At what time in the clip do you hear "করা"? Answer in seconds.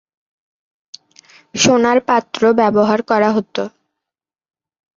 3.03-3.29